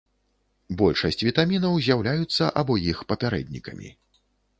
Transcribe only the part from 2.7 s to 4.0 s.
іх папярэднікамі.